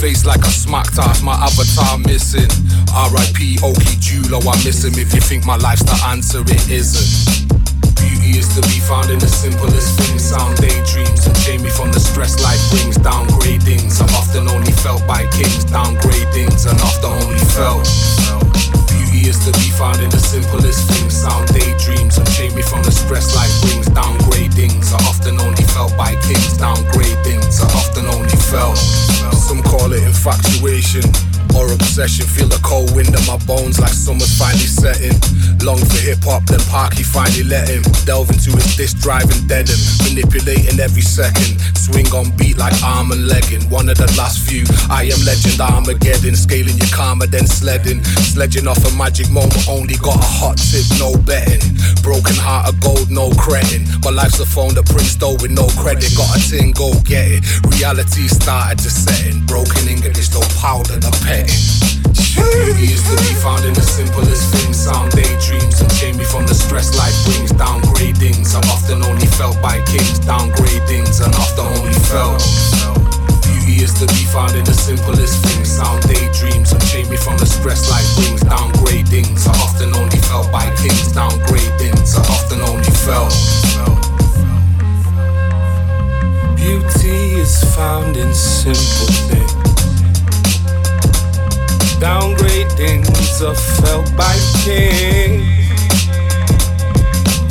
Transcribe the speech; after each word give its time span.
Face 0.00 0.24
like 0.24 0.46
a 0.46 0.52
smacked 0.54 0.96
off, 1.00 1.24
my 1.24 1.34
avatar 1.34 1.98
missing. 1.98 2.46
RIP 3.10 3.58
Okie 3.58 3.98
Julo, 3.98 4.38
I 4.46 4.54
miss 4.62 4.84
him. 4.84 4.94
If 4.94 5.12
you 5.12 5.20
think 5.20 5.44
my 5.44 5.56
life's 5.56 5.82
the 5.82 5.98
answer, 6.06 6.38
it 6.46 6.70
isn't. 6.70 7.50
Beauty 7.98 8.38
is 8.38 8.46
to 8.54 8.62
be 8.70 8.78
found 8.78 9.10
in 9.10 9.18
the 9.18 9.26
simplest 9.26 9.98
things. 9.98 10.22
Sound 10.22 10.54
daydreams 10.62 11.26
and 11.26 11.34
Jamie 11.42 11.74
from 11.74 11.90
the 11.90 11.98
stress 11.98 12.38
life 12.38 12.62
brings. 12.70 12.94
Downgradings 13.02 13.98
are 13.98 14.12
often 14.14 14.46
only 14.46 14.70
felt 14.70 15.02
by 15.10 15.26
kings. 15.34 15.66
Downgradings 15.66 16.70
and 16.70 16.78
often 16.78 17.18
only 17.18 17.42
felt. 17.58 17.82
Beauty 18.86 19.26
is 19.26 19.42
to 19.42 19.52
be 19.58 19.66
found 19.74 19.98
in 19.98 20.14
the 20.14 20.22
simplest 20.22 20.86
things. 20.94 21.10
Sound 21.10 21.50
daydreams 21.50 22.22
and 22.22 22.28
Jamie 22.38 22.62
from 22.62 22.86
the 22.86 22.94
stress 22.94 23.34
life 23.34 23.47
infatuation 30.18 31.37
or 31.54 31.72
obsession. 31.72 32.26
Feel 32.26 32.48
the 32.48 32.60
cold 32.62 32.94
wind 32.94 33.14
in 33.14 33.24
my 33.26 33.38
bones 33.46 33.80
like 33.80 33.92
summer's 33.92 34.32
finally 34.38 34.68
setting. 34.68 35.14
Long 35.64 35.78
for 35.78 36.00
hip 36.00 36.22
hop, 36.22 36.44
then 36.46 36.60
Parky 36.70 37.02
finally 37.02 37.44
let 37.44 37.68
him 37.68 37.82
delve 38.04 38.30
into 38.30 38.52
his 38.54 38.76
disc 38.76 38.98
driving 38.98 39.46
dead 39.46 39.68
him. 39.68 39.80
Manipulating 40.08 40.78
every 40.80 41.02
second. 41.02 41.60
Swing 41.76 42.06
on 42.14 42.30
beat 42.36 42.58
like 42.58 42.74
arm 42.82 43.12
and 43.12 43.26
legging. 43.26 43.62
One 43.70 43.88
of 43.88 43.96
the 43.98 44.10
last 44.16 44.42
few. 44.44 44.64
I 44.90 45.08
am 45.08 45.20
legend 45.24 45.60
Armageddon. 45.60 46.36
Scaling 46.36 46.76
your 46.78 46.92
karma, 46.92 47.26
then 47.26 47.46
sledding. 47.46 48.04
Sledging 48.22 48.66
off 48.66 48.82
a 48.84 48.92
magic 48.96 49.30
moment. 49.30 49.68
Only 49.68 49.96
got 49.96 50.16
a 50.16 50.28
hot 50.40 50.58
tip, 50.58 50.86
no 50.98 51.16
betting. 51.24 51.62
Broken 52.02 52.36
heart 52.36 52.68
of 52.68 52.80
gold, 52.80 53.10
no 53.10 53.30
credit. 53.36 53.82
My 54.04 54.10
life's 54.10 54.40
a 54.40 54.46
phone 54.46 54.74
that 54.74 54.86
prints 54.86 55.16
though 55.16 55.36
with 55.40 55.50
no 55.50 55.66
credit. 55.80 56.10
Got 56.16 56.36
a 56.36 56.40
tin, 56.40 56.72
go 56.72 56.92
get 57.04 57.28
it. 57.28 57.42
Reality 57.74 58.28
started 58.28 58.78
to 58.80 58.90
set 58.90 59.26
in. 59.26 59.44
Broken 59.46 59.88
English, 59.88 60.32
no 60.32 60.40
powder, 60.60 60.96
the 60.96 61.12
pet. 61.38 61.50
Beauty 62.34 62.94
is 62.94 63.02
to 63.06 63.14
be 63.22 63.34
found 63.38 63.64
in 63.64 63.74
the 63.74 63.82
simplest 63.82 64.54
things. 64.54 64.76
Sound 64.78 65.12
daydreams 65.12 65.80
and 65.80 65.90
change 65.94 66.16
me 66.18 66.24
from 66.24 66.46
the 66.46 66.54
stress 66.54 66.96
life 66.96 67.14
brings. 67.26 67.52
Downgradings 67.52 68.54
are 68.54 68.66
often 68.70 69.02
only 69.02 69.26
felt 69.26 69.60
by 69.62 69.78
kings. 69.86 70.18
Downgradings 70.20 71.22
and 71.22 71.34
often 71.34 71.66
only 71.78 71.94
felt. 72.10 72.42
Beauty 73.42 73.82
is 73.82 73.94
to 73.98 74.06
be 74.06 74.24
found 74.30 74.54
in 74.54 74.64
the 74.64 74.74
simplest 74.74 75.44
things. 75.44 75.70
Sound 75.70 76.02
daydreams 76.08 76.72
and 76.72 76.82
change 76.86 77.08
me 77.10 77.16
from 77.16 77.36
the 77.38 77.46
stress 77.46 77.90
life 77.90 78.08
brings. 78.16 78.42
Downgradings 78.42 79.46
are 79.46 79.58
often 79.62 79.94
only 79.94 80.18
felt 80.30 80.50
by 80.50 80.66
kings. 80.76 81.12
Downgradings 81.12 82.18
are 82.18 82.26
often 82.30 82.60
only 82.62 82.92
felt. 83.06 83.34
Beauty 86.56 87.38
is 87.38 87.62
found 87.74 88.16
in 88.16 88.34
simple 88.34 89.06
things. 89.30 89.57
Downgradings 92.00 93.42
are 93.42 93.56
felt 93.56 94.16
by 94.16 94.36
king. 94.62 95.42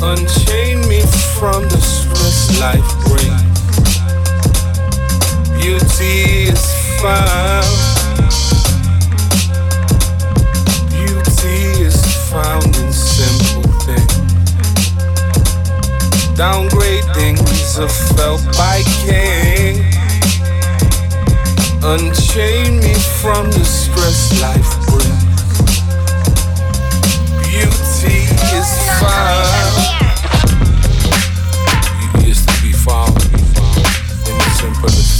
Unchain 0.00 0.88
me 0.88 1.02
from 1.38 1.64
the 1.68 1.78
stress 1.78 2.58
life 2.58 2.90
brings. 3.04 3.58
Beauty 5.52 6.48
is 6.48 6.64
found. 7.02 7.68
Beauty 10.88 11.84
is 11.84 12.00
found 12.30 12.74
in 12.76 12.90
simple 12.90 13.70
things. 13.84 14.14
Downgradings 16.38 17.78
are 17.78 17.88
felt 18.16 18.42
by 18.56 18.82
king. 19.04 19.97
Unchain 21.80 22.80
me 22.80 22.92
from 23.22 23.50
the 23.52 23.64
stress 23.64 24.42
life 24.42 24.74
brings. 24.88 25.24
Beauty 27.46 28.26
is 28.56 28.70
fine. 28.98 30.08
Beauty 32.00 32.30
is 32.30 32.44
to 32.44 32.62
be 32.62 32.72
found 32.72 33.16
in 34.26 34.34
the 34.36 34.50
simplest 34.58 35.17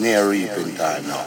near 0.00 0.28
reaping 0.28 0.74
time 0.76 1.06
now. 1.06 1.23